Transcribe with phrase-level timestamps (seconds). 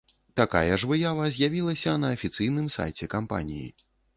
[0.39, 3.69] Такая ж выява з'явілася на афіцыйным сайце кампаніі.